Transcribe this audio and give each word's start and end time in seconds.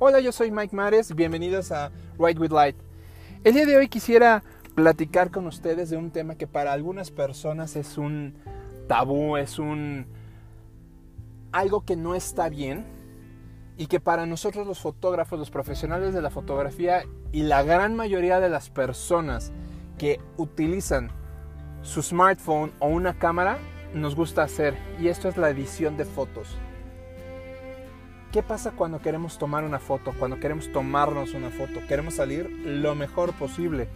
Hola, 0.00 0.20
yo 0.20 0.30
soy 0.30 0.52
Mike 0.52 0.76
Mares, 0.76 1.12
bienvenidos 1.12 1.72
a 1.72 1.90
Ride 2.20 2.38
with 2.38 2.52
Light. 2.52 2.76
El 3.42 3.54
día 3.54 3.66
de 3.66 3.76
hoy 3.76 3.88
quisiera 3.88 4.44
platicar 4.76 5.32
con 5.32 5.44
ustedes 5.48 5.90
de 5.90 5.96
un 5.96 6.12
tema 6.12 6.36
que 6.36 6.46
para 6.46 6.72
algunas 6.72 7.10
personas 7.10 7.74
es 7.74 7.98
un 7.98 8.36
tabú, 8.86 9.36
es 9.36 9.58
un 9.58 10.06
algo 11.50 11.84
que 11.84 11.96
no 11.96 12.14
está 12.14 12.48
bien 12.48 12.86
y 13.76 13.88
que 13.88 13.98
para 13.98 14.24
nosotros 14.24 14.68
los 14.68 14.78
fotógrafos, 14.78 15.36
los 15.36 15.50
profesionales 15.50 16.14
de 16.14 16.22
la 16.22 16.30
fotografía 16.30 17.02
y 17.32 17.42
la 17.42 17.64
gran 17.64 17.96
mayoría 17.96 18.38
de 18.38 18.50
las 18.50 18.70
personas 18.70 19.50
que 19.98 20.20
utilizan 20.36 21.10
su 21.82 22.02
smartphone 22.02 22.70
o 22.78 22.86
una 22.86 23.18
cámara 23.18 23.58
nos 23.94 24.14
gusta 24.14 24.44
hacer 24.44 24.78
y 25.00 25.08
esto 25.08 25.28
es 25.28 25.36
la 25.36 25.50
edición 25.50 25.96
de 25.96 26.04
fotos. 26.04 26.56
¿Qué 28.32 28.42
pasa 28.42 28.72
cuando 28.72 29.00
queremos 29.00 29.38
tomar 29.38 29.64
una 29.64 29.78
foto? 29.78 30.12
Cuando 30.18 30.38
queremos 30.38 30.70
tomarnos 30.70 31.32
una 31.32 31.48
foto. 31.48 31.80
Queremos 31.88 32.14
salir 32.14 32.50
lo 32.62 32.94
mejor 32.94 33.32
posible. 33.32 33.88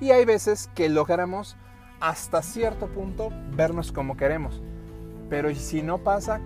Y 0.00 0.12
hay 0.12 0.24
veces 0.24 0.70
que 0.76 0.88
logramos 0.88 1.56
hasta 1.98 2.40
cierto 2.42 2.86
punto 2.86 3.30
vernos 3.56 3.90
como 3.90 4.16
queremos. 4.16 4.62
Pero 5.28 5.52
si 5.56 5.82
no 5.82 5.98
pasa, 5.98 6.40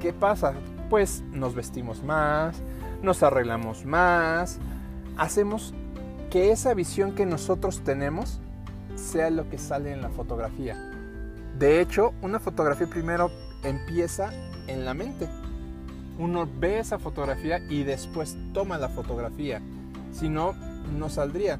¿qué 0.00 0.12
pasa? 0.12 0.54
Pues 0.88 1.24
nos 1.32 1.56
vestimos 1.56 2.04
más, 2.04 2.62
nos 3.02 3.24
arreglamos 3.24 3.84
más, 3.84 4.60
hacemos 5.16 5.74
que 6.30 6.52
esa 6.52 6.72
visión 6.72 7.16
que 7.16 7.26
nosotros 7.26 7.80
tenemos 7.82 8.40
sea 8.94 9.28
lo 9.30 9.50
que 9.50 9.58
sale 9.58 9.92
en 9.92 10.02
la 10.02 10.10
fotografía. 10.10 10.76
De 11.58 11.80
hecho, 11.80 12.14
una 12.22 12.38
fotografía 12.38 12.86
primero 12.86 13.32
empieza 13.64 14.32
en 14.68 14.84
la 14.84 14.94
mente 14.94 15.28
uno 16.18 16.48
ve 16.58 16.78
esa 16.78 16.98
fotografía 16.98 17.58
y 17.68 17.82
después 17.82 18.36
toma 18.52 18.78
la 18.78 18.88
fotografía. 18.88 19.60
Si 20.12 20.28
no, 20.28 20.54
no 20.96 21.08
saldría. 21.08 21.58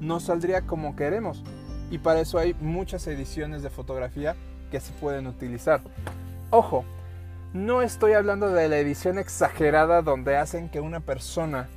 No 0.00 0.20
saldría 0.20 0.62
como 0.62 0.96
queremos. 0.96 1.42
Y 1.90 1.98
para 1.98 2.20
eso 2.20 2.38
hay 2.38 2.54
muchas 2.54 3.06
ediciones 3.06 3.62
de 3.62 3.70
fotografía 3.70 4.36
que 4.70 4.80
se 4.80 4.92
pueden 4.94 5.26
utilizar. 5.26 5.80
Ojo, 6.50 6.84
no 7.52 7.82
estoy 7.82 8.12
hablando 8.12 8.48
de 8.48 8.68
la 8.68 8.78
edición 8.78 9.18
exagerada 9.18 10.02
donde 10.02 10.36
hacen 10.36 10.68
que 10.68 10.80
una 10.80 11.00
persona 11.00 11.68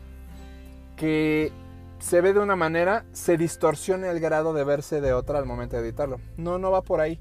que 0.95 1.52
se 1.99 2.21
ve 2.21 2.33
de 2.33 2.39
una 2.39 2.55
manera 2.55 3.05
se 3.11 3.37
distorsione 3.37 4.09
el 4.09 4.19
grado 4.19 4.53
de 4.53 4.63
verse 4.63 5.02
de 5.02 5.13
otra 5.13 5.37
al 5.39 5.45
momento 5.45 5.77
de 5.77 5.83
editarlo. 5.83 6.19
No, 6.35 6.57
no 6.57 6.71
va 6.71 6.81
por 6.81 6.99
ahí 6.99 7.19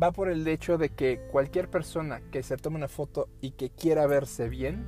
va 0.00 0.12
por 0.12 0.28
el 0.28 0.46
hecho 0.46 0.78
de 0.78 0.90
que 0.90 1.20
cualquier 1.30 1.68
persona 1.68 2.20
que 2.30 2.42
se 2.42 2.56
tome 2.56 2.76
una 2.76 2.88
foto 2.88 3.28
y 3.40 3.52
que 3.52 3.70
quiera 3.70 4.06
verse 4.06 4.48
bien, 4.48 4.86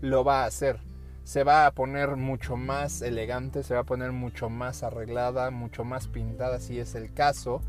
lo 0.00 0.24
va 0.24 0.42
a 0.42 0.46
hacer. 0.46 0.80
Se 1.24 1.44
va 1.44 1.66
a 1.66 1.72
poner 1.72 2.16
mucho 2.16 2.56
más 2.56 3.02
elegante, 3.02 3.62
se 3.62 3.74
va 3.74 3.80
a 3.80 3.84
poner 3.84 4.12
mucho 4.12 4.48
más 4.48 4.82
arreglada, 4.82 5.50
mucho 5.50 5.84
más 5.84 6.08
pintada 6.08 6.58
si 6.58 6.78
es 6.78 6.94
el 6.94 7.12
caso, 7.12 7.62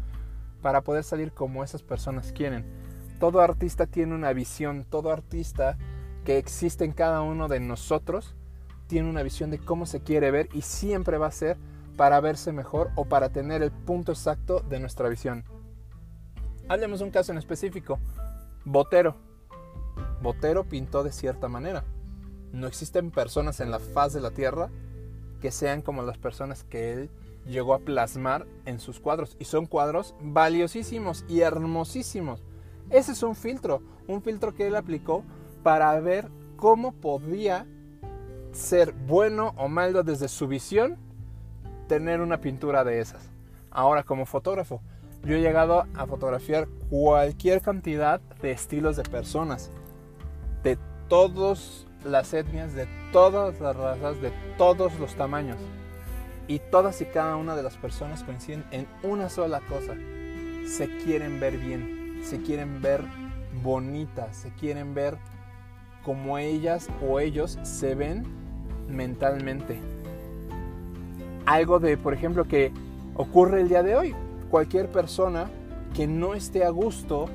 para 0.61 0.81
poder 0.81 1.03
salir 1.03 1.33
como 1.33 1.63
esas 1.63 1.83
personas 1.83 2.31
quieren. 2.31 2.65
Todo 3.19 3.41
artista 3.41 3.85
tiene 3.85 4.15
una 4.15 4.33
visión, 4.33 4.85
todo 4.89 5.11
artista 5.11 5.77
que 6.25 6.37
existe 6.37 6.85
en 6.85 6.93
cada 6.93 7.21
uno 7.21 7.47
de 7.47 7.59
nosotros 7.59 8.35
tiene 8.87 9.09
una 9.09 9.23
visión 9.23 9.51
de 9.51 9.59
cómo 9.59 9.85
se 9.85 10.01
quiere 10.01 10.31
ver 10.31 10.49
y 10.53 10.61
siempre 10.61 11.17
va 11.17 11.27
a 11.27 11.31
ser 11.31 11.57
para 11.97 12.19
verse 12.19 12.51
mejor 12.51 12.91
o 12.95 13.05
para 13.05 13.29
tener 13.29 13.61
el 13.61 13.71
punto 13.71 14.11
exacto 14.11 14.61
de 14.61 14.79
nuestra 14.79 15.09
visión. 15.09 15.43
Hablemos 16.69 16.99
de 16.99 17.05
un 17.05 17.11
caso 17.11 17.31
en 17.31 17.37
específico. 17.37 17.99
Botero. 18.63 19.15
Botero 20.21 20.63
pintó 20.63 21.03
de 21.03 21.11
cierta 21.11 21.49
manera. 21.49 21.83
No 22.53 22.67
existen 22.67 23.11
personas 23.11 23.59
en 23.59 23.69
la 23.69 23.79
faz 23.79 24.13
de 24.13 24.21
la 24.21 24.31
Tierra 24.31 24.69
que 25.41 25.51
sean 25.51 25.81
como 25.81 26.03
las 26.03 26.17
personas 26.17 26.63
que 26.63 26.93
él 26.93 27.09
llegó 27.45 27.73
a 27.73 27.79
plasmar 27.79 28.47
en 28.65 28.79
sus 28.79 29.01
cuadros. 29.01 29.35
Y 29.39 29.45
son 29.45 29.65
cuadros 29.65 30.15
valiosísimos 30.21 31.25
y 31.27 31.41
hermosísimos. 31.41 32.43
Ese 32.89 33.11
es 33.11 33.23
un 33.23 33.35
filtro, 33.35 33.81
un 34.07 34.21
filtro 34.21 34.53
que 34.53 34.67
él 34.67 34.77
aplicó 34.77 35.23
para 35.63 35.99
ver 35.99 36.29
cómo 36.55 36.93
podía 36.93 37.67
ser 38.53 38.93
bueno 38.93 39.53
o 39.57 39.67
malo 39.67 40.03
desde 40.03 40.29
su 40.29 40.47
visión 40.47 40.97
tener 41.89 42.21
una 42.21 42.39
pintura 42.39 42.85
de 42.85 43.01
esas. 43.01 43.29
Ahora 43.69 44.03
como 44.03 44.25
fotógrafo, 44.25 44.81
yo 45.23 45.35
he 45.35 45.41
llegado 45.41 45.85
a 45.95 46.05
fotografiar 46.05 46.67
cualquier 46.89 47.61
cantidad 47.61 48.19
de 48.41 48.51
estilos 48.51 48.97
de 48.97 49.03
personas, 49.03 49.71
de 50.63 50.77
todas 51.07 51.87
las 52.03 52.33
etnias, 52.33 52.73
de 52.73 52.87
todas 53.13 53.59
las 53.61 53.75
razas, 53.75 54.21
de 54.21 54.31
todos 54.57 54.99
los 54.99 55.15
tamaños. 55.15 55.57
Y 56.47 56.59
todas 56.59 56.99
y 56.99 57.05
cada 57.05 57.37
una 57.37 57.55
de 57.55 57.63
las 57.63 57.77
personas 57.77 58.23
coinciden 58.23 58.65
en 58.71 58.85
una 59.01 59.29
sola 59.29 59.61
cosa. 59.61 59.95
Se 60.67 60.89
quieren 60.97 61.39
ver 61.39 61.57
bien, 61.57 62.19
se 62.21 62.41
quieren 62.41 62.81
ver 62.81 63.01
bonitas, 63.63 64.35
se 64.35 64.49
quieren 64.49 64.93
ver 64.93 65.17
como 66.03 66.37
ellas 66.37 66.89
o 67.01 67.21
ellos 67.21 67.57
se 67.63 67.95
ven 67.95 68.25
mentalmente. 68.89 69.79
Algo 71.45 71.79
de, 71.79 71.95
por 71.95 72.13
ejemplo, 72.13 72.43
que 72.43 72.73
ocurre 73.15 73.61
el 73.61 73.69
día 73.69 73.83
de 73.83 73.95
hoy 73.95 74.15
cualquier 74.53 74.87
persona 74.87 75.49
que 75.95 76.05
no 76.05 76.35
esté 76.35 76.63
a 76.63 76.69
gusto 76.69 77.25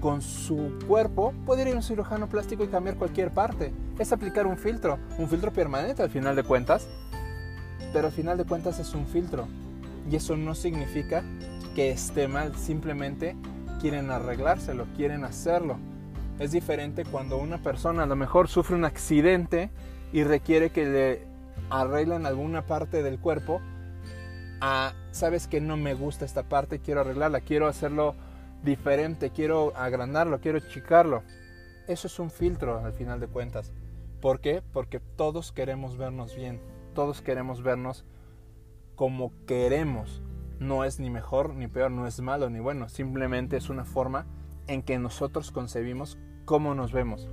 con 0.00 0.22
su 0.22 0.72
cuerpo 0.88 1.34
puede 1.44 1.68
ir 1.68 1.74
a 1.74 1.76
un 1.76 1.82
cirujano 1.82 2.30
plástico 2.30 2.64
y 2.64 2.68
cambiar 2.68 2.96
cualquier 2.96 3.30
parte. 3.30 3.74
Es 3.98 4.10
aplicar 4.10 4.46
un 4.46 4.56
filtro, 4.56 4.98
un 5.18 5.28
filtro 5.28 5.52
permanente 5.52 6.02
al 6.02 6.08
final 6.08 6.34
de 6.34 6.44
cuentas, 6.44 6.88
pero 7.92 8.06
al 8.06 8.12
final 8.14 8.38
de 8.38 8.44
cuentas 8.44 8.78
es 8.78 8.94
un 8.94 9.06
filtro. 9.06 9.48
Y 10.10 10.16
eso 10.16 10.34
no 10.38 10.54
significa 10.54 11.22
que 11.74 11.90
esté 11.90 12.26
mal, 12.26 12.56
simplemente 12.56 13.36
quieren 13.78 14.10
arreglárselo, 14.10 14.86
quieren 14.96 15.24
hacerlo. 15.24 15.76
Es 16.38 16.52
diferente 16.52 17.04
cuando 17.04 17.36
una 17.36 17.58
persona 17.58 18.04
a 18.04 18.06
lo 18.06 18.16
mejor 18.16 18.48
sufre 18.48 18.76
un 18.76 18.86
accidente 18.86 19.68
y 20.10 20.24
requiere 20.24 20.70
que 20.70 20.86
le 20.86 21.26
arreglen 21.68 22.24
alguna 22.24 22.64
parte 22.64 23.02
del 23.02 23.18
cuerpo 23.18 23.60
sabes 25.10 25.48
que 25.48 25.60
no 25.60 25.76
me 25.76 25.94
gusta 25.94 26.24
esta 26.24 26.44
parte, 26.44 26.78
quiero 26.78 27.00
arreglarla, 27.00 27.40
quiero 27.40 27.66
hacerlo 27.66 28.14
diferente, 28.62 29.30
quiero 29.30 29.76
agrandarlo, 29.76 30.40
quiero 30.40 30.58
achicarlo. 30.58 31.22
Eso 31.88 32.06
es 32.06 32.18
un 32.18 32.30
filtro 32.30 32.78
al 32.78 32.92
final 32.92 33.18
de 33.20 33.26
cuentas. 33.26 33.72
¿Por 34.20 34.40
qué? 34.40 34.62
Porque 34.72 35.00
todos 35.00 35.50
queremos 35.50 35.96
vernos 35.96 36.36
bien, 36.36 36.60
todos 36.94 37.22
queremos 37.22 37.62
vernos 37.62 38.04
como 38.94 39.32
queremos. 39.46 40.22
No 40.60 40.84
es 40.84 41.00
ni 41.00 41.10
mejor 41.10 41.54
ni 41.54 41.66
peor, 41.66 41.90
no 41.90 42.06
es 42.06 42.20
malo 42.20 42.48
ni 42.48 42.60
bueno, 42.60 42.88
simplemente 42.88 43.56
es 43.56 43.68
una 43.68 43.84
forma 43.84 44.26
en 44.68 44.82
que 44.82 44.96
nosotros 44.98 45.50
concebimos 45.50 46.18
cómo 46.44 46.74
nos 46.76 46.92
vemos. 46.92 47.28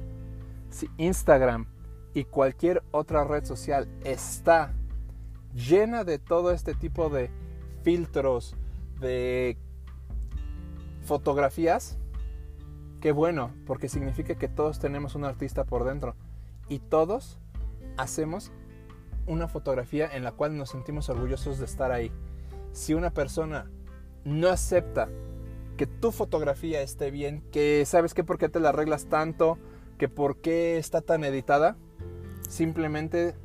Si 0.72 0.90
Instagram 0.97 1.67
y 2.16 2.23
cualquier 2.23 2.81
otra 2.90 3.23
red 3.23 3.46
social 3.46 3.88
está 4.03 4.73
llena 5.54 6.04
de 6.04 6.20
todo 6.20 6.52
este 6.52 6.74
tipo 6.74 7.10
de 7.10 7.30
filtros, 7.84 8.56
de 9.00 9.58
fotografías, 11.04 11.98
qué 13.02 13.12
bueno, 13.12 13.52
porque 13.66 13.90
significa 13.90 14.36
que 14.36 14.48
todos 14.48 14.80
tenemos 14.80 15.16
un 15.16 15.26
artista 15.26 15.64
por 15.64 15.86
dentro 15.86 16.16
y 16.68 16.80
todos 16.80 17.40
hacemos 17.98 18.52
una 19.26 19.48
fotografía 19.48 20.09
en 20.12 20.24
la 20.24 20.32
cual 20.32 20.58
nos 20.58 20.70
sentimos 20.70 21.09
orgullosos 21.09 21.59
de 21.59 21.66
estar 21.66 21.92
ahí. 21.92 22.12
Si 22.72 22.94
una 22.94 23.12
persona 23.12 23.70
no 24.24 24.50
acepta 24.50 25.09
que 25.78 25.88
tu 25.88 26.12
fotografía 26.12 26.82
esté 26.82 27.09
bien, 27.09 27.42
que 27.52 27.86
sabes 27.86 28.14
que 28.14 28.23
por 28.23 28.38
qué 28.38 28.50
te 28.50 28.59
la 28.59 28.70
arreglas 28.70 29.06
tanto, 29.06 29.58
que 29.97 30.09
por 30.09 30.38
qué 30.38 30.78
está 30.78 31.02
tan 31.02 31.23
editada, 31.23 31.78
simplemente 32.50 33.35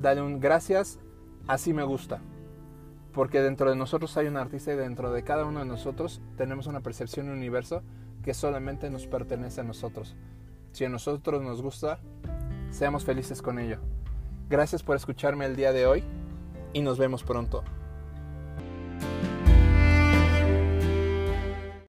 dale 0.00 0.22
un 0.22 0.40
gracias, 0.40 0.98
así 1.46 1.72
me 1.72 1.82
gusta. 1.82 2.20
Porque 3.12 3.42
dentro 3.42 3.68
de 3.68 3.76
nosotros 3.76 4.16
hay 4.16 4.26
un 4.26 4.36
artista 4.36 4.72
y 4.72 4.76
dentro 4.76 5.12
de 5.12 5.22
cada 5.22 5.44
uno 5.44 5.60
de 5.60 5.66
nosotros 5.66 6.22
tenemos 6.36 6.66
una 6.66 6.80
percepción 6.80 7.26
de 7.26 7.32
universo 7.32 7.82
que 8.22 8.34
solamente 8.34 8.88
nos 8.90 9.06
pertenece 9.06 9.60
a 9.60 9.64
nosotros. 9.64 10.16
Si 10.72 10.84
a 10.84 10.88
nosotros 10.88 11.42
nos 11.42 11.60
gusta, 11.60 11.98
seamos 12.70 13.04
felices 13.04 13.42
con 13.42 13.58
ello. 13.58 13.78
Gracias 14.48 14.82
por 14.82 14.96
escucharme 14.96 15.44
el 15.44 15.56
día 15.56 15.72
de 15.72 15.86
hoy 15.86 16.04
y 16.72 16.80
nos 16.80 16.98
vemos 16.98 17.22
pronto. 17.22 17.64